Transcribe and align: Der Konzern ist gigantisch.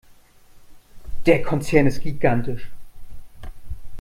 Der 1.27 1.43
Konzern 1.43 1.85
ist 1.85 2.01
gigantisch. 2.01 2.71